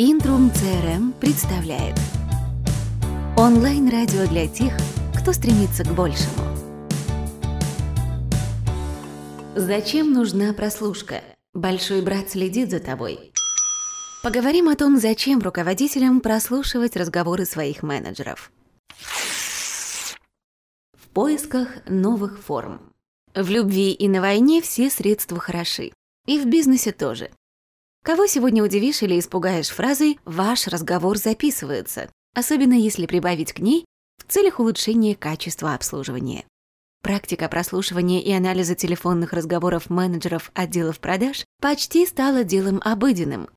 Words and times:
Интрум 0.00 0.52
CRM 0.54 1.12
представляет 1.18 1.98
Онлайн-радио 3.36 4.28
для 4.28 4.46
тех, 4.46 4.72
кто 5.12 5.32
стремится 5.32 5.82
к 5.82 5.92
большему. 5.92 6.56
Зачем 9.56 10.12
нужна 10.12 10.52
прослушка? 10.52 11.24
Большой 11.52 12.02
брат 12.02 12.30
следит 12.30 12.70
за 12.70 12.78
тобой. 12.78 13.32
Поговорим 14.22 14.68
о 14.68 14.76
том, 14.76 15.00
зачем 15.00 15.40
руководителям 15.40 16.20
прослушивать 16.20 16.94
разговоры 16.94 17.44
своих 17.44 17.82
менеджеров. 17.82 18.52
В 20.92 21.08
поисках 21.12 21.70
новых 21.88 22.38
форм. 22.38 22.92
В 23.34 23.50
любви 23.50 23.90
и 23.90 24.06
на 24.06 24.20
войне 24.20 24.62
все 24.62 24.90
средства 24.90 25.40
хороши. 25.40 25.90
И 26.26 26.38
в 26.38 26.46
бизнесе 26.46 26.92
тоже. 26.92 27.30
Кого 28.08 28.26
сегодня 28.26 28.64
удивишь 28.64 29.02
или 29.02 29.18
испугаешь 29.18 29.68
фразой 29.68 30.18
«Ваш 30.24 30.66
разговор 30.66 31.18
записывается», 31.18 32.10
особенно 32.34 32.72
если 32.72 33.04
прибавить 33.04 33.52
к 33.52 33.58
ней 33.58 33.84
в 34.16 34.32
целях 34.32 34.60
улучшения 34.60 35.14
качества 35.14 35.74
обслуживания. 35.74 36.46
Практика 37.02 37.50
прослушивания 37.50 38.22
и 38.22 38.32
анализа 38.32 38.74
телефонных 38.74 39.34
разговоров 39.34 39.90
менеджеров 39.90 40.50
отделов 40.54 41.00
продаж 41.00 41.44
почти 41.60 42.06
стала 42.06 42.44
делом 42.44 42.80
обыденным. 42.82 43.50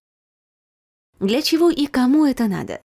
Для 1.21 1.41
чего 1.41 1.69
и 1.69 1.85
кому 1.85 2.25
это 2.25 2.47
надо? 2.47 2.81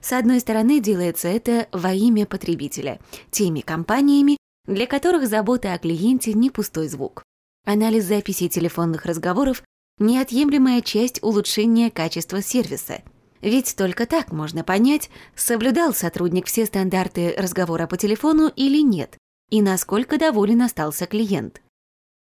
С 0.00 0.14
одной 0.14 0.40
стороны, 0.40 0.80
делается 0.80 1.28
это 1.28 1.68
во 1.70 1.92
имя 1.92 2.24
потребителя, 2.24 2.98
теми 3.30 3.60
компаниями, 3.60 4.38
для 4.64 4.86
которых 4.86 5.28
забота 5.28 5.74
о 5.74 5.78
клиенте 5.78 6.32
не 6.32 6.48
пустой 6.48 6.88
звук. 6.88 7.22
Анализ 7.66 8.04
записей 8.04 8.48
телефонных 8.48 9.04
разговоров 9.04 9.62
неотъемлемая 9.98 10.80
часть 10.80 11.22
улучшения 11.22 11.90
качества 11.90 12.42
сервиса. 12.42 13.02
Ведь 13.40 13.76
только 13.76 14.06
так 14.06 14.32
можно 14.32 14.64
понять, 14.64 15.10
соблюдал 15.36 15.94
сотрудник 15.94 16.46
все 16.46 16.66
стандарты 16.66 17.34
разговора 17.36 17.86
по 17.86 17.96
телефону 17.96 18.50
или 18.54 18.82
нет, 18.82 19.18
и 19.50 19.60
насколько 19.60 20.18
доволен 20.18 20.62
остался 20.62 21.06
клиент. 21.06 21.60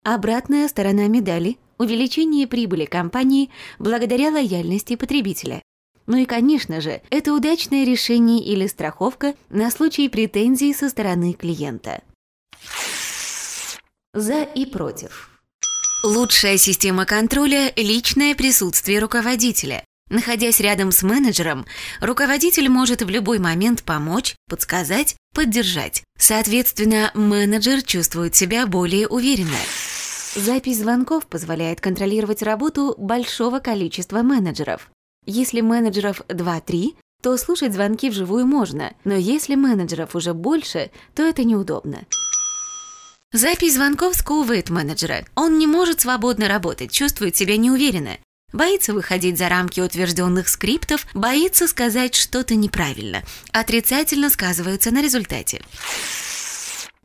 Обратная 0.04 0.68
сторона 0.68 1.08
медали– 1.08 1.58
увеличение 1.80 2.48
прибыли 2.48 2.86
компании 2.86 3.50
благодаря 3.80 4.30
лояльности 4.30 4.96
потребителя. 4.96 5.62
Ну 6.06 6.18
и, 6.18 6.26
конечно 6.26 6.82
же, 6.82 7.02
это 7.10 7.34
удачное 7.34 7.86
решение 7.86 8.44
или 8.44 8.68
страховка 8.68 9.36
на 9.50 9.72
случай 9.72 10.10
претензий 10.10 10.74
со 10.74 10.90
стороны 10.90 11.34
клиента. 11.34 12.02
За 14.14 14.44
и 14.44 14.66
против. 14.66 15.29
Лучшая 16.04 16.58
система 16.58 17.06
контроля– 17.06 17.74
личное 17.76 18.34
присутствие 18.34 19.00
руководителя. 19.00 19.84
Находясь 20.10 20.62
рядом 20.62 20.94
с 20.94 21.04
менеджером, 21.04 21.66
руководитель 22.00 22.70
может 22.70 23.02
в 23.02 23.10
любой 23.10 23.40
момент 23.40 23.84
помочь, 23.84 24.38
подсказать, 24.48 25.18
поддержать. 25.36 26.04
Соответственно, 26.18 27.12
менеджер 27.16 27.82
чувствует 27.82 28.34
себя 28.34 28.66
более 28.66 29.10
уверенно. 29.10 29.58
Запись 30.36 30.80
звонков 30.80 31.28
позволяет 31.28 31.82
контролировать 31.82 32.44
работу 32.44 32.96
большого 32.98 33.60
количества 33.60 34.22
менеджеров. 34.22 34.90
Если 35.26 35.60
менеджеров 35.60 36.22
2-3, 36.30 36.96
то 37.22 37.36
слушать 37.36 37.74
звонки 37.74 38.10
вживую 38.10 38.48
можно, 38.48 38.94
но 39.04 39.16
если 39.16 39.56
менеджеров 39.56 40.16
уже 40.16 40.34
больше, 40.34 40.92
то 41.14 41.24
это 41.24 41.44
неудобно. 41.44 42.06
Запись 43.32 43.76
звонков 43.76 44.16
сковывает 44.16 44.72
менеджера. 44.72 45.24
Он 45.36 45.60
не 45.60 45.68
может 45.68 46.02
свободно 46.02 46.48
работать, 46.48 46.92
чувствует 46.92 47.36
себя 47.36 47.58
неуверенно. 47.58 48.18
Боится 48.54 48.92
выходить 48.92 49.38
за 49.38 49.50
рамки 49.50 49.80
утвержденных 49.80 50.48
скриптов, 50.48 51.06
боится 51.14 51.68
сказать 51.68 52.16
что-то 52.16 52.56
неправильно. 52.56 53.22
Отрицательно 53.52 54.32
сказывается 54.32 54.90
на 54.90 55.04
результате. 55.04 55.62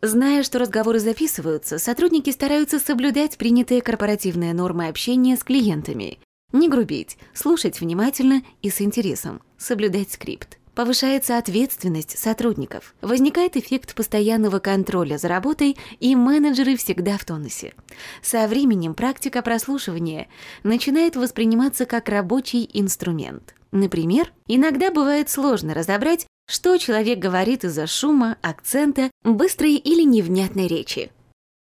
Зная, 0.01 0.43
что 0.43 0.59
разговоры 0.59 0.99
записываются, 0.99 1.79
сотрудники 1.79 2.31
стараются 2.31 2.79
соблюдать 2.79 3.37
принятые 3.37 3.83
корпоративные 3.83 4.55
нормы 4.55 4.89
общения 4.89 5.37
с 5.37 5.45
клиентами. 5.45 6.19
Не 6.53 6.71
грубить, 6.71 7.19
слушать 7.35 7.81
внимательно 7.81 8.43
и 8.63 8.71
с 8.71 8.81
интересом, 8.81 9.43
соблюдать 9.59 10.13
скрипт. 10.13 10.59
Повышается 10.75 11.39
ответственность 11.39 12.19
сотрудников. 12.19 12.95
Возникает 13.01 13.57
эффект 13.57 13.95
постоянного 13.95 14.59
контроля 14.59 15.19
за 15.19 15.29
работой, 15.29 15.77
и 16.01 16.17
менеджеры 16.17 16.77
всегда 16.77 17.17
в 17.17 17.25
тонусе. 17.25 17.75
Со 18.23 18.49
временем 18.49 18.95
практика 18.95 19.41
прослушивания 19.43 20.27
начинает 20.65 21.15
восприниматься 21.15 21.87
как 21.87 22.09
рабочий 22.09 22.69
инструмент. 22.73 23.55
Например, 23.71 24.33
иногда 24.49 24.91
бывает 24.91 25.31
сложно 25.31 25.75
разобрать, 25.75 26.27
что 26.49 26.77
человек 26.77 27.19
говорит 27.21 27.65
из-за 27.65 27.87
шума, 27.87 28.37
акцента, 28.43 29.11
быстрой 29.23 29.75
или 29.77 30.03
невнятной 30.03 30.67
речи. 30.67 31.11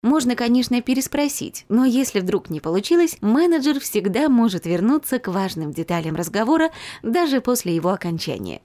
Можно, 0.02 0.36
конечно, 0.36 0.80
переспросить, 0.82 1.64
но 1.68 1.84
если 1.84 2.20
вдруг 2.20 2.50
не 2.50 2.60
получилось, 2.60 3.16
менеджер 3.20 3.80
всегда 3.80 4.28
может 4.28 4.66
вернуться 4.66 5.18
к 5.18 5.28
важным 5.28 5.72
деталям 5.72 6.14
разговора 6.14 6.70
даже 7.02 7.40
после 7.40 7.74
его 7.74 7.90
окончания. 7.90 8.60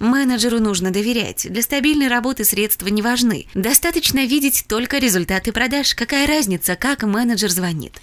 Менеджеру 0.00 0.60
нужно 0.60 0.90
доверять. 0.90 1.46
Для 1.52 1.60
стабильной 1.60 2.08
работы 2.08 2.44
средства 2.44 2.88
не 2.88 3.02
важны. 3.02 3.46
Достаточно 3.52 4.24
видеть 4.24 4.64
только 4.66 4.96
результаты 4.96 5.52
продаж. 5.52 5.94
Какая 5.94 6.26
разница, 6.26 6.74
как 6.74 7.02
менеджер 7.02 7.50
звонит? 7.50 8.00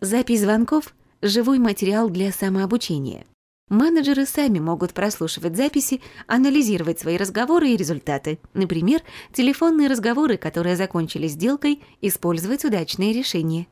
Запись 0.00 0.40
звонков– 0.40 0.94
живой 1.22 1.58
материал 1.58 2.08
для 2.08 2.32
самообучения. 2.32 3.26
Менеджеры 3.68 4.24
сами 4.24 4.58
могут 4.58 4.94
прослушивать 4.94 5.54
записи, 5.54 6.00
анализировать 6.26 6.98
свои 6.98 7.18
разговоры 7.18 7.68
и 7.68 7.76
результаты. 7.76 8.38
Например, 8.54 9.02
телефонные 9.34 9.88
разговоры, 9.88 10.38
которые 10.38 10.76
закончились 10.76 11.32
сделкой, 11.32 11.82
использовать 12.00 12.64
удачные 12.64 13.12
решения. 13.12 13.66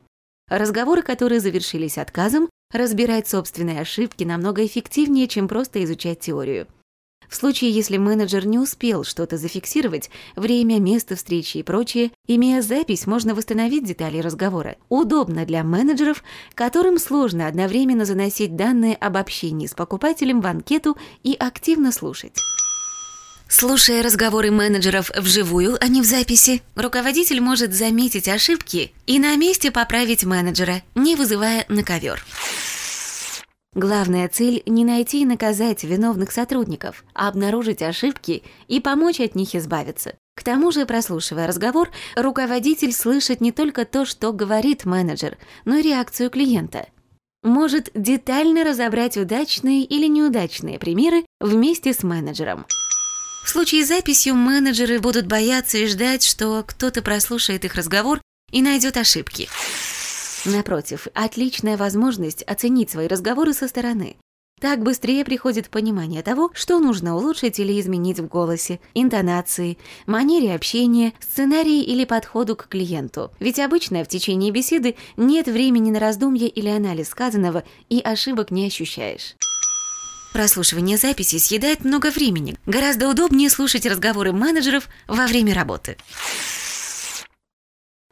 Разговоры, 0.47 1.01
которые 1.01 1.39
завершились 1.39 1.97
отказом, 1.97 2.49
разбирать 2.71 3.27
собственные 3.27 3.81
ошибки 3.81 4.23
намного 4.23 4.65
эффективнее, 4.65 5.27
чем 5.27 5.47
просто 5.47 5.83
изучать 5.83 6.19
теорию. 6.19 6.67
В 7.31 7.35
случае, 7.37 7.71
если 7.71 7.95
менеджер 7.95 8.45
не 8.45 8.59
успел 8.59 9.05
что-то 9.05 9.37
зафиксировать, 9.37 10.09
время, 10.35 10.81
место 10.81 11.15
встречи 11.15 11.59
и 11.59 11.63
прочее, 11.63 12.11
имея 12.27 12.61
запись, 12.61 13.07
можно 13.07 13.33
восстановить 13.33 13.85
детали 13.85 14.17
разговора. 14.17 14.75
Удобно 14.89 15.45
для 15.45 15.63
менеджеров, 15.63 16.25
которым 16.55 16.97
сложно 16.97 17.47
одновременно 17.47 18.03
заносить 18.03 18.57
данные 18.57 18.95
об 18.95 19.15
общении 19.15 19.67
с 19.67 19.73
покупателем 19.73 20.41
в 20.41 20.47
анкету 20.47 20.97
и 21.23 21.33
активно 21.33 21.93
слушать. 21.93 22.37
Слушая 23.53 24.01
разговоры 24.01 24.49
менеджеров 24.49 25.11
вживую, 25.13 25.77
а 25.81 25.89
не 25.89 26.01
в 26.01 26.05
записи, 26.05 26.61
руководитель 26.73 27.41
может 27.41 27.73
заметить 27.73 28.29
ошибки 28.29 28.93
и 29.05 29.19
на 29.19 29.35
месте 29.35 29.71
поправить 29.71 30.23
менеджера, 30.23 30.83
не 30.95 31.17
вызывая 31.17 31.65
на 31.67 31.83
ковер. 31.83 32.23
Главная 33.75 34.29
цель– 34.29 34.63
не 34.65 34.85
найти 34.85 35.23
и 35.23 35.25
наказать 35.25 35.83
виновных 35.83 36.31
сотрудников, 36.31 37.03
а 37.13 37.27
обнаружить 37.27 37.81
ошибки 37.81 38.43
и 38.69 38.79
помочь 38.79 39.19
от 39.19 39.35
них 39.35 39.53
избавиться. 39.53 40.15
К 40.37 40.43
тому 40.43 40.71
же, 40.71 40.85
прослушивая 40.85 41.45
разговор, 41.45 41.89
руководитель 42.15 42.93
слышит 42.93 43.41
не 43.41 43.51
только 43.51 43.83
то, 43.83 44.05
что 44.05 44.31
говорит 44.31 44.85
менеджер, 44.85 45.37
но 45.65 45.75
и 45.75 45.81
реакцию 45.81 46.29
клиента. 46.29 46.87
Может 47.43 47.89
детально 47.95 48.63
разобрать 48.63 49.17
удачные 49.17 49.83
или 49.83 50.07
неудачные 50.07 50.79
примеры 50.79 51.25
вместе 51.41 51.91
с 51.91 52.01
менеджером. 52.03 52.65
В 53.43 53.49
случае 53.49 53.83
с 53.83 53.89
записью 53.89 54.35
менеджеры 54.35 54.99
будут 54.99 55.27
бояться 55.27 55.77
и 55.77 55.87
ждать, 55.87 56.23
что 56.23 56.63
кто-то 56.65 57.01
прослушает 57.01 57.65
их 57.65 57.75
разговор 57.75 58.21
и 58.51 58.61
найдет 58.61 58.97
ошибки. 58.97 59.49
Напротив, 60.45 61.07
отличная 61.13 61.77
возможность 61.77 62.43
оценить 62.43 62.89
свои 62.89 63.07
разговоры 63.07 63.53
со 63.53 63.67
стороны. 63.67 64.17
Так 64.59 64.83
быстрее 64.83 65.25
приходит 65.25 65.69
понимание 65.69 66.21
того, 66.21 66.51
что 66.53 66.79
нужно 66.79 67.15
улучшить 67.15 67.57
или 67.57 67.79
изменить 67.81 68.19
в 68.19 68.27
голосе, 68.27 68.79
интонации, 68.93 69.79
манере 70.05 70.53
общения, 70.53 71.13
сценарии 71.19 71.81
или 71.81 72.05
подходу 72.05 72.55
к 72.55 72.67
клиенту. 72.67 73.31
Ведь 73.39 73.57
обычно 73.57 74.03
в 74.03 74.07
течение 74.07 74.51
беседы 74.51 74.95
нет 75.17 75.47
времени 75.47 75.89
на 75.89 75.99
раздумье 75.99 76.47
или 76.47 76.69
анализ 76.69 77.09
сказанного, 77.09 77.63
и 77.89 78.01
ошибок 78.01 78.51
не 78.51 78.67
ощущаешь. 78.67 79.35
Прослушивание 80.33 80.97
записи 80.97 81.37
съедает 81.37 81.83
много 81.83 82.09
времени. 82.09 82.55
Гораздо 82.65 83.09
удобнее 83.09 83.49
слушать 83.49 83.85
разговоры 83.85 84.31
менеджеров 84.31 84.87
во 85.07 85.27
время 85.27 85.53
работы. 85.53 85.97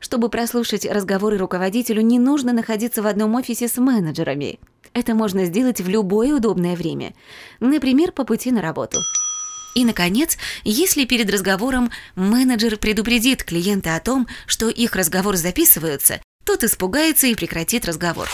Чтобы 0.01 0.29
прослушать 0.29 0.85
разговоры 0.85 1.37
руководителю, 1.37 2.01
не 2.01 2.19
нужно 2.19 2.51
находиться 2.51 3.01
в 3.01 3.07
одном 3.07 3.35
офисе 3.35 3.67
с 3.67 3.77
менеджерами. 3.77 4.59
Это 4.93 5.13
можно 5.13 5.45
сделать 5.45 5.81
в 5.81 5.87
любое 5.87 6.33
удобное 6.33 6.75
время, 6.75 7.13
например, 7.59 8.11
по 8.11 8.25
пути 8.25 8.51
на 8.51 8.61
работу. 8.61 8.99
И, 9.75 9.85
наконец, 9.85 10.37
если 10.63 11.05
перед 11.05 11.31
разговором 11.31 11.91
менеджер 12.15 12.77
предупредит 12.77 13.43
клиента 13.43 13.95
о 13.95 13.99
том, 13.99 14.27
что 14.47 14.67
их 14.67 14.95
разговор 14.95 15.35
записывается, 15.35 16.21
тот 16.43 16.63
испугается 16.63 17.27
и 17.27 17.35
прекратит 17.35 17.85
разговор. 17.85 18.27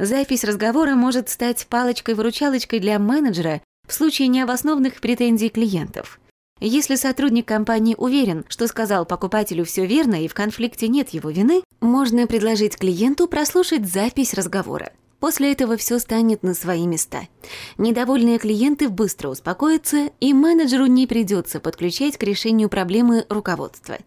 Запись 0.00 0.44
разговора 0.44 0.94
может 0.94 1.28
стать 1.28 1.66
палочкой-выручалочкой 1.68 2.80
для 2.80 2.98
менеджера 2.98 3.60
в 3.86 3.92
случае 3.92 4.28
необоснованных 4.28 4.98
претензий 4.98 5.50
клиентов. 5.50 6.18
Если 6.58 6.94
сотрудник 6.94 7.46
компании 7.46 7.94
уверен, 7.98 8.46
что 8.48 8.66
сказал 8.66 9.04
покупателю 9.04 9.66
все 9.66 9.84
верно 9.84 10.24
и 10.24 10.28
в 10.28 10.32
конфликте 10.32 10.88
нет 10.88 11.10
его 11.10 11.28
вины, 11.28 11.62
можно 11.82 12.26
предложить 12.26 12.78
клиенту 12.78 13.28
прослушать 13.28 13.86
запись 13.86 14.32
разговора. 14.32 14.94
После 15.18 15.52
этого 15.52 15.76
все 15.76 15.98
станет 15.98 16.42
на 16.42 16.54
свои 16.54 16.86
места. 16.86 17.28
Недовольные 17.76 18.38
клиенты 18.38 18.88
быстро 18.88 19.28
успокоятся, 19.28 20.08
и 20.18 20.32
менеджеру 20.32 20.86
не 20.86 21.06
придется 21.06 21.60
подключать 21.60 22.16
к 22.16 22.22
решению 22.22 22.70
проблемы 22.70 23.26
руководства. 23.28 23.98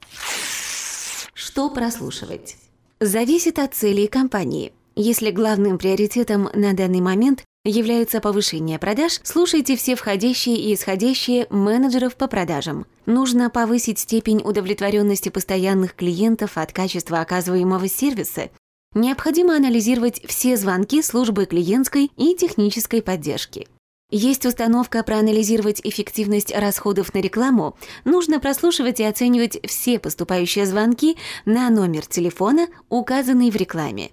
Что 1.35 1.69
прослушивать? 1.69 2.57
Зависит 2.99 3.59
от 3.59 3.75
целей 3.75 4.07
компании. 4.07 4.73
Если 4.95 5.31
главным 5.31 5.79
приоритетом 5.79 6.49
на 6.53 6.73
данный 6.73 7.01
момент 7.01 7.43
является 7.65 8.19
повышение 8.19 8.77
продаж, 8.77 9.21
слушайте 9.23 9.75
все 9.75 9.95
входящие 9.95 10.57
и 10.57 10.75
исходящие 10.75 11.47
менеджеров 11.49 12.15
по 12.15 12.27
продажам. 12.27 12.85
Нужно 13.07 13.49
повысить 13.49 13.97
степень 13.97 14.41
удовлетворенности 14.43 15.29
постоянных 15.29 15.95
клиентов 15.95 16.57
от 16.57 16.73
качества 16.73 17.21
оказываемого 17.21 17.87
сервиса. 17.87 18.51
Необходимо 18.93 19.55
анализировать 19.55 20.21
все 20.27 20.55
звонки 20.57 21.01
службы 21.01 21.47
клиентской 21.47 22.11
и 22.15 22.35
технической 22.35 23.01
поддержки. 23.01 23.67
Есть 24.11 24.45
установка 24.45 25.01
проанализировать 25.01 25.81
эффективность 25.83 26.55
расходов 26.55 27.15
на 27.15 27.17
рекламу, 27.17 27.75
нужно 28.05 28.39
прослушивать 28.39 28.99
и 28.99 29.03
оценивать 29.03 29.57
все 29.67 29.97
поступающие 29.97 30.67
звонки 30.67 31.17
на 31.45 31.71
номер 31.71 32.05
телефона, 32.05 32.67
указанный 32.89 33.49
в 33.49 33.55
рекламе. 33.55 34.11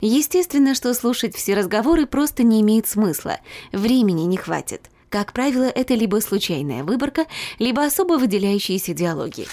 Естественно, 0.00 0.76
что 0.76 0.94
слушать 0.94 1.34
все 1.34 1.54
разговоры 1.54 2.06
просто 2.06 2.44
не 2.44 2.60
имеет 2.60 2.86
смысла, 2.86 3.38
времени 3.72 4.22
не 4.22 4.36
хватит. 4.36 4.90
Как 5.08 5.32
правило, 5.32 5.64
это 5.64 5.94
либо 5.94 6.20
случайная 6.20 6.84
выборка, 6.84 7.26
либо 7.58 7.84
особо 7.84 8.12
выделяющиеся 8.14 8.94
диалоги. 8.94 9.48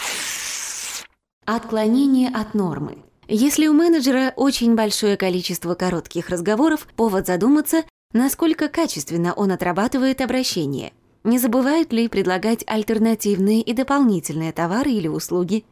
Отклонение 1.46 2.30
от 2.30 2.54
нормы. 2.54 2.98
Если 3.28 3.66
у 3.66 3.74
менеджера 3.74 4.34
очень 4.36 4.76
большое 4.76 5.18
количество 5.18 5.74
коротких 5.74 6.30
разговоров, 6.30 6.88
повод 6.96 7.26
задуматься, 7.26 7.84
насколько 8.14 8.68
качественно 8.68 9.34
он 9.34 9.52
отрабатывает 9.52 10.22
обращение. 10.22 10.94
Не 11.24 11.40
забывает 11.40 11.92
ли 11.92 12.08
предлагать 12.08 12.64
альтернативные 12.68 13.62
и 13.62 13.74
дополнительные 13.74 14.52
товары 14.52 14.92
или 14.92 15.08
услуги, 15.08 15.66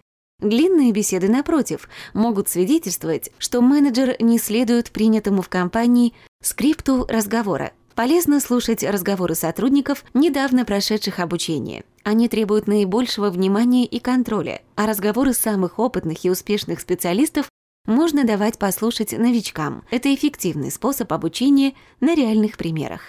Длинные 0.44 0.92
беседы, 0.92 1.30
напротив, 1.30 1.88
могут 2.14 2.50
свидетельствовать, 2.50 3.32
что 3.38 3.62
менеджер 3.62 4.18
не 4.20 4.38
следует 4.38 4.92
принятому 4.92 5.42
в 5.42 5.48
компании 5.48 6.14
скрипту 6.42 7.06
разговора. 7.08 7.72
Полезно 7.96 8.42
слушать 8.42 8.84
разговоры 8.84 9.36
сотрудников, 9.36 10.04
недавно 10.14 10.66
прошедших 10.66 11.20
обучение. 11.20 11.86
Они 12.04 12.28
требуют 12.28 12.68
наибольшего 12.68 13.30
внимания 13.30 13.86
и 13.86 14.00
контроля, 14.00 14.62
а 14.76 14.86
разговоры 14.86 15.34
самых 15.34 15.80
опытных 15.80 16.26
и 16.26 16.30
успешных 16.30 16.82
специалистов 16.82 17.48
можно 17.86 18.26
давать 18.26 18.58
послушать 18.58 19.14
новичкам. 19.14 19.86
Это 19.92 20.14
эффективный 20.14 20.72
способ 20.72 21.14
обучения 21.14 21.74
на 22.02 22.16
реальных 22.16 22.58
примерах. 22.58 23.02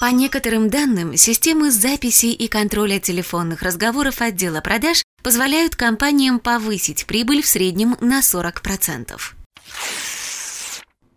По 0.00 0.06
некоторым 0.06 0.68
данным, 0.68 1.16
системы 1.16 1.70
записи 1.70 2.26
и 2.26 2.48
контроля 2.48 2.98
телефонных 2.98 3.62
разговоров 3.62 4.20
отдела 4.20 4.60
продаж 4.60 5.05
позволяют 5.26 5.74
компаниям 5.74 6.38
повысить 6.38 7.04
прибыль 7.04 7.42
в 7.42 7.48
среднем 7.48 7.96
на 8.00 8.20
40%. 8.20 9.20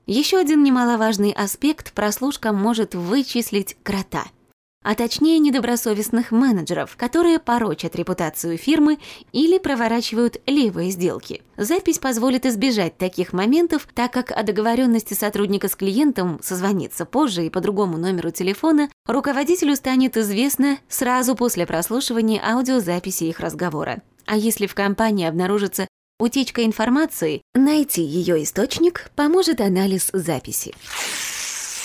Еще 0.07 0.39
один 0.39 0.63
немаловажный 0.63 1.31
аспект– 1.31 1.93
прослушка 1.93 2.51
может 2.51 2.95
вычислить 2.95 3.77
крота– 3.83 4.25
а 4.83 4.95
точнее 4.95 5.39
недобросовестных 5.39 6.31
менеджеров, 6.31 6.95
которые 6.95 7.39
порочат 7.39 7.95
репутацию 7.95 8.57
фирмы 8.57 8.97
или 9.31 9.57
проворачивают 9.57 10.41
левые 10.45 10.91
сделки. 10.91 11.41
Запись 11.57 11.99
позволит 11.99 12.45
избежать 12.45 12.97
таких 12.97 13.33
моментов, 13.33 13.87
так 13.93 14.11
как 14.11 14.31
о 14.31 14.43
договоренности 14.43 15.13
сотрудника 15.13 15.67
с 15.67 15.75
клиентом 15.75 16.39
созвониться 16.41 17.05
позже 17.05 17.45
и 17.45 17.49
по 17.49 17.59
другому 17.59 17.97
номеру 17.97 18.31
телефона 18.31 18.89
руководителю 19.05 19.75
станет 19.75 20.15
известно 20.17 20.79
сразу 20.87 21.35
после 21.35 21.65
прослушивания 21.65 22.41
аудиозаписи 22.41 23.25
их 23.25 23.39
разговора. 23.39 24.01
А 24.25 24.37
если 24.37 24.67
в 24.67 24.75
компании 24.75 25.27
обнаружится 25.27 25.87
утечка 26.19 26.63
информации, 26.63 27.41
найти 27.53 28.01
ее 28.01 28.43
источник 28.43 29.11
поможет 29.15 29.59
анализ 29.59 30.09
записи. 30.13 30.73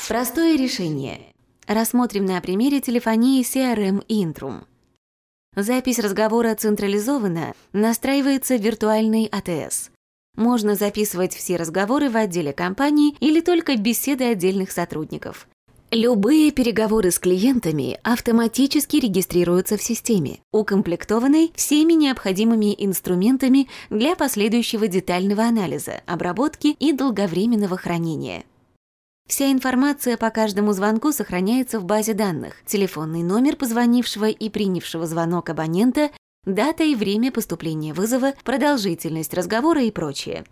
Простое 0.09 0.57
решение. 0.57 1.34
Рассмотрим 1.67 2.27
на 2.27 2.39
примере 2.43 2.81
телефонии 2.81 3.43
CRM 3.43 4.05
Intrum. 4.09 4.65
Запись 5.57 5.99
разговора 5.99 6.55
централизованно 6.55 7.55
настраивается 7.73 8.57
виртуальный 8.57 9.25
АТС. 9.33 9.91
Можно 10.37 10.75
записывать 10.75 11.35
все 11.35 11.57
разговоры 11.57 12.11
в 12.11 12.17
отделе 12.19 12.53
компании 12.53 13.17
или 13.21 13.41
только 13.41 13.77
беседы 13.79 14.25
отдельных 14.25 14.73
сотрудников. 14.73 15.49
Любые 15.91 16.51
переговоры 16.51 17.11
с 17.11 17.19
клиентами 17.19 17.99
автоматически 18.03 18.97
регистрируются 18.97 19.79
в 19.79 19.83
системе, 19.83 20.41
укомплектованной 20.53 21.51
всеми 21.55 21.95
необходимыми 21.95 22.75
инструментами 22.77 23.69
для 23.89 24.17
последующего 24.17 24.87
детального 24.87 25.45
анализа, 25.45 26.03
обработки 26.05 26.77
и 26.79 26.93
долговременного 26.93 27.79
хранения. 27.79 28.45
Вся 29.27 29.51
информация 29.51 30.19
по 30.19 30.31
каждому 30.31 30.73
звонку 30.73 31.11
сохраняется 31.11 31.81
в 31.81 31.85
базе 31.85 32.13
данных. 32.13 32.63
Телефонный 32.67 33.23
номер 33.23 33.57
позвонившего 33.57 34.29
и 34.29 34.51
принявшего 34.51 35.07
звонок 35.07 35.49
абонента, 35.49 36.11
дата 36.45 36.85
и 36.85 36.95
время 36.95 37.33
поступления 37.33 37.95
вызова, 37.95 38.35
продолжительность 38.45 39.33
разговора 39.33 39.83
и 39.83 39.91
прочее. 39.91 40.45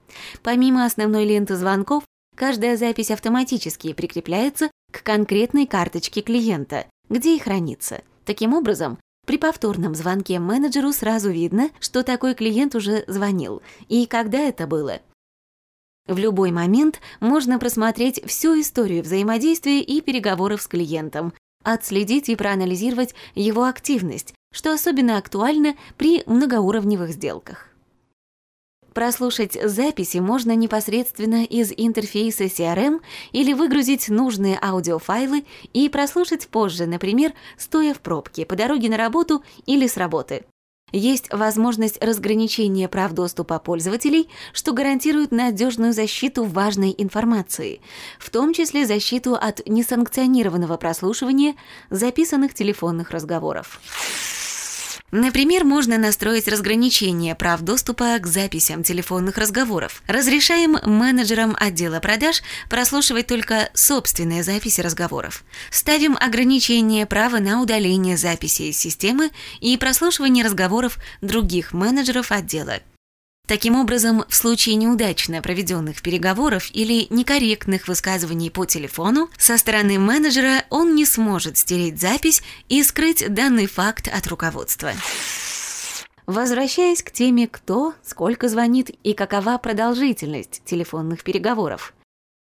Помимо 0.42 0.86
основной 0.86 1.26
ленты 1.26 1.56
звонков, 1.56 2.04
каждая 2.34 2.78
запись 2.78 3.10
автоматически 3.10 3.92
прикрепляется 3.92 4.70
к 4.90 5.02
конкретной 5.02 5.66
карточке 5.66 6.22
клиента, 6.22 6.86
где 7.10 7.36
и 7.36 7.38
хранится. 7.38 8.00
Таким 8.24 8.54
образом, 8.54 8.98
при 9.26 9.36
повторном 9.36 9.94
звонке 9.94 10.38
менеджеру 10.38 10.92
сразу 10.92 11.30
видно, 11.30 11.68
что 11.78 12.02
такой 12.02 12.34
клиент 12.34 12.74
уже 12.74 13.04
звонил 13.06 13.60
и 13.88 14.06
когда 14.06 14.38
это 14.38 14.66
было– 14.66 15.00
в 16.06 16.18
любой 16.18 16.50
момент 16.50 17.00
можно 17.20 17.58
просмотреть 17.58 18.22
всю 18.26 18.60
историю 18.60 19.02
взаимодействия 19.02 19.80
и 19.80 20.00
переговоров 20.00 20.62
с 20.62 20.66
клиентом, 20.66 21.32
отследить 21.62 22.28
и 22.28 22.36
проанализировать 22.36 23.14
его 23.34 23.64
активность, 23.64 24.34
что 24.52 24.72
особенно 24.72 25.16
актуально 25.16 25.76
при 25.96 26.22
многоуровневых 26.26 27.10
сделках. 27.10 27.68
Прослушать 28.92 29.54
записи 29.54 30.18
можно 30.18 30.54
непосредственно 30.54 31.44
из 31.44 31.72
интерфейса 31.74 32.44
CRM 32.44 33.00
или 33.32 33.54
выгрузить 33.54 34.10
нужные 34.10 34.58
аудиофайлы 34.60 35.46
и 35.72 35.88
прослушать 35.88 36.48
позже, 36.48 36.84
например, 36.84 37.32
стоя 37.56 37.94
в 37.94 38.00
пробке 38.00 38.44
по 38.44 38.54
дороге 38.54 38.90
на 38.90 38.98
работу 38.98 39.42
или 39.64 39.86
с 39.86 39.96
работы. 39.96 40.44
Есть 40.92 41.32
возможность 41.32 42.02
разграничения 42.04 42.86
прав 42.86 43.12
доступа 43.12 43.58
пользователей, 43.58 44.28
что 44.52 44.72
гарантирует 44.72 45.32
надежную 45.32 45.94
защиту 45.94 46.44
важной 46.44 46.94
информации, 46.96 47.80
в 48.18 48.28
том 48.30 48.52
числе 48.52 48.86
защиту 48.86 49.34
от 49.34 49.66
несанкционированного 49.66 50.76
прослушивания 50.76 51.54
записанных 51.88 52.52
телефонных 52.52 53.10
разговоров. 53.10 53.80
Например, 55.12 55.62
можно 55.64 55.98
настроить 55.98 56.48
разграничение 56.48 57.34
прав 57.34 57.60
доступа 57.60 58.18
к 58.18 58.26
записям 58.26 58.82
телефонных 58.82 59.36
разговоров. 59.36 60.02
Разрешаем 60.06 60.78
менеджерам 60.86 61.54
отдела 61.60 62.00
продаж 62.00 62.42
прослушивать 62.70 63.26
только 63.26 63.68
собственные 63.74 64.42
записи 64.42 64.80
разговоров. 64.80 65.44
Ставим 65.70 66.16
ограничение 66.18 67.04
права 67.04 67.40
на 67.40 67.60
удаление 67.60 68.16
записей 68.16 68.70
из 68.70 68.78
системы 68.78 69.30
и 69.60 69.76
прослушивание 69.76 70.46
разговоров 70.46 70.96
других 71.20 71.74
менеджеров 71.74 72.32
отдела. 72.32 72.80
Таким 73.52 73.76
образом, 73.76 74.24
в 74.30 74.34
случае 74.34 74.76
неудачно 74.76 75.42
проведенных 75.42 76.00
переговоров 76.00 76.70
или 76.72 77.06
некорректных 77.10 77.86
высказываний 77.86 78.50
по 78.50 78.64
телефону, 78.64 79.28
со 79.36 79.58
стороны 79.58 79.98
менеджера 79.98 80.64
он 80.70 80.94
не 80.94 81.04
сможет 81.04 81.58
стереть 81.58 82.00
запись 82.00 82.42
и 82.70 82.82
скрыть 82.82 83.22
данный 83.28 83.66
факт 83.66 84.08
от 84.08 84.26
руководства. 84.28 84.92
Возвращаясь 86.24 87.02
к 87.02 87.10
теме 87.10 87.46
«кто», 87.46 87.92
«сколько 88.02 88.48
звонит» 88.48 88.88
и 88.88 89.12
какова 89.12 89.58
продолжительность 89.58 90.62
телефонных 90.64 91.22
переговоров. 91.22 91.92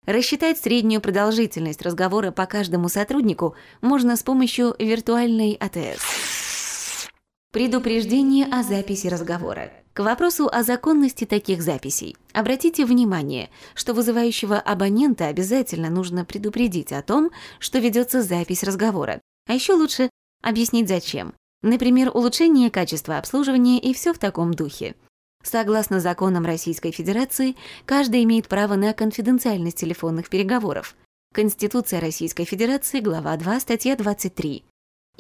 Рассчитать 0.06 0.60
среднюю 0.60 1.02
продолжительность 1.02 1.82
разговора 1.82 2.30
по 2.30 2.46
каждому 2.46 2.90
сотруднику 2.90 3.56
можно 3.82 4.16
с 4.16 4.22
помощью 4.22 4.76
виртуальной 4.78 5.54
АТС. 5.54 7.10
Предупреждение 7.52 8.46
о 8.46 8.62
записи 8.62 9.08
разговора. 9.08 9.72
К 9.94 10.00
вопросу 10.00 10.48
о 10.50 10.64
законности 10.64 11.26
таких 11.26 11.62
записей. 11.62 12.16
Обратите 12.32 12.86
внимание, 12.86 13.50
что 13.76 13.94
вызывающего 13.94 14.58
абонента 14.58 15.28
обязательно 15.28 15.90
нужно 15.90 16.24
предупредить 16.24 16.94
о 16.94 17.02
том, 17.02 17.30
что 17.60 17.80
ведется 17.80 18.22
запись 18.22 18.64
разговора. 18.64 19.20
А 19.50 19.54
еще 19.54 19.74
лучше 19.74 20.10
объяснить 20.42 20.88
зачем. 20.88 21.34
Например, 21.62 22.10
улучшение 22.14 22.72
качества 22.72 23.18
обслуживания 23.18 23.80
и 23.80 23.94
все 23.94 24.14
в 24.14 24.18
таком 24.18 24.54
духе. 24.54 24.96
Согласно 25.44 26.00
законам 26.00 26.46
Российской 26.46 26.92
Федерации, 26.92 27.58
каждый 27.86 28.24
имеет 28.24 28.48
право 28.48 28.76
на 28.76 28.94
конфиденциальность 28.94 29.78
телефонных 29.78 30.30
переговоров. 30.30 30.96
Конституция 31.34 32.00
Российской 32.00 32.46
Федерации, 32.46 33.02
глава 33.02 33.36
2, 33.36 33.60
статья 33.60 33.98
23 33.98 34.64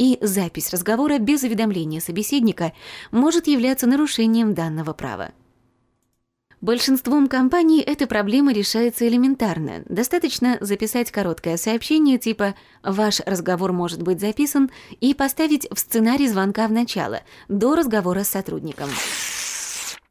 и 0.01 0.17
запись 0.19 0.71
разговора 0.71 1.19
без 1.19 1.43
уведомления 1.43 1.99
собеседника 1.99 2.73
может 3.11 3.45
являться 3.45 3.85
нарушением 3.85 4.55
данного 4.55 4.93
права. 4.93 5.29
Большинством 6.59 7.27
компаний 7.27 7.81
эта 7.81 8.07
проблема 8.07 8.51
решается 8.51 9.07
элементарно. 9.07 9.83
Достаточно 9.85 10.57
записать 10.59 11.11
короткое 11.11 11.55
сообщение 11.55 12.17
типа 12.17 12.55
«Ваш 12.81 13.19
разговор 13.27 13.73
может 13.73 14.01
быть 14.01 14.19
записан» 14.19 14.71
и 15.01 15.13
поставить 15.13 15.67
в 15.71 15.77
сценарий 15.77 16.27
звонка 16.27 16.67
в 16.67 16.71
начало, 16.71 17.21
до 17.47 17.75
разговора 17.75 18.23
с 18.23 18.29
сотрудником. 18.29 18.89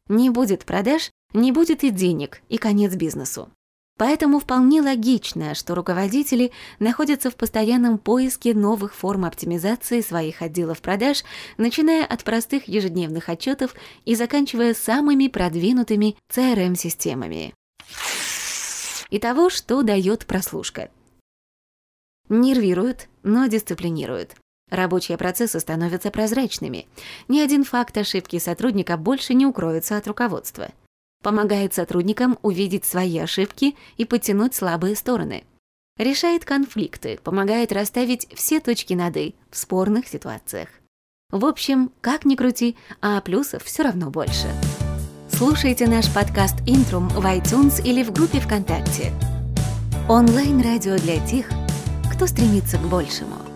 Не 0.07 0.29
будет 0.29 0.63
продаж, 0.63 1.11
не 1.33 1.51
будет 1.51 1.83
и 1.83 1.89
денег, 1.89 2.41
и 2.47 2.57
конец 2.57 2.95
бизнесу. 2.95 3.49
Поэтому 4.01 4.39
вполне 4.39 4.81
логично, 4.81 5.53
что 5.53 5.75
руководители 5.75 6.51
находятся 6.79 7.29
в 7.29 7.35
постоянном 7.35 7.99
поиске 7.99 8.55
новых 8.55 8.95
форм 8.95 9.25
оптимизации 9.25 10.01
своих 10.01 10.41
отделов 10.41 10.81
продаж, 10.81 11.23
начиная 11.57 12.03
от 12.03 12.23
простых 12.23 12.67
ежедневных 12.67 13.29
отчетов 13.29 13.75
и 14.05 14.15
заканчивая 14.15 14.73
самыми 14.73 15.27
продвинутыми 15.27 16.17
CRM-системами. 16.31 17.53
Итого, 19.11 19.51
что 19.51 19.83
дает 19.83 20.25
прослушка? 20.25 20.89
Нервирует, 22.27 23.07
но 23.21 23.45
дисциплинирует. 23.45 24.35
Рабочие 24.71 25.19
процессы 25.19 25.59
становятся 25.59 26.09
прозрачными. 26.09 26.87
Ни 27.27 27.39
один 27.39 27.63
факт 27.63 27.95
ошибки 27.99 28.39
сотрудника 28.39 28.97
больше 28.97 29.35
не 29.35 29.45
укроется 29.45 29.95
от 29.95 30.07
руководства 30.07 30.71
помогает 31.21 31.73
сотрудникам 31.73 32.37
увидеть 32.41 32.85
свои 32.85 33.17
ошибки 33.19 33.75
и 33.97 34.05
подтянуть 34.05 34.55
слабые 34.55 34.95
стороны. 34.95 35.43
Решает 35.97 36.45
конфликты, 36.45 37.19
помогает 37.23 37.71
расставить 37.71 38.27
все 38.33 38.59
точки 38.59 38.93
над 38.93 39.17
«и» 39.17 39.35
в 39.49 39.57
спорных 39.57 40.07
ситуациях. 40.07 40.69
В 41.31 41.45
общем, 41.45 41.91
как 42.01 42.25
ни 42.25 42.35
крути, 42.35 42.75
а 43.01 43.21
плюсов 43.21 43.63
все 43.63 43.83
равно 43.83 44.09
больше. 44.09 44.47
Слушайте 45.29 45.87
наш 45.87 46.11
подкаст 46.13 46.55
«Интрум» 46.65 47.07
в 47.09 47.25
iTunes 47.25 47.83
или 47.83 48.03
в 48.03 48.11
группе 48.11 48.39
ВКонтакте. 48.39 49.13
Онлайн-радио 50.09 50.97
для 50.97 51.25
тех, 51.25 51.49
кто 52.13 52.27
стремится 52.27 52.77
к 52.77 52.81
большему. 52.81 53.50